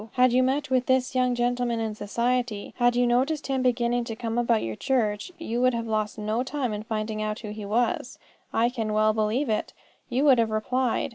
Had 0.13 0.33
you 0.33 0.41
met 0.41 0.71
with 0.71 0.87
this 0.87 1.13
young 1.13 1.35
gentleman 1.35 1.79
in 1.79 1.93
society, 1.93 2.73
had 2.77 2.95
you 2.95 3.05
noticed 3.05 3.45
him 3.45 3.61
beginning 3.61 4.03
to 4.05 4.15
come 4.15 4.39
about 4.39 4.63
your 4.63 4.75
church, 4.75 5.31
you 5.37 5.61
would 5.61 5.75
have 5.75 5.85
lost 5.85 6.17
no 6.17 6.41
time 6.41 6.73
in 6.73 6.81
finding 6.81 7.21
out 7.21 7.41
who 7.41 7.51
he 7.51 7.65
was. 7.65 8.17
I 8.51 8.69
can 8.69 8.93
well 8.93 9.13
believe 9.13 9.47
it, 9.47 9.73
you 10.09 10.23
would 10.25 10.39
have 10.39 10.49
replied. 10.49 11.09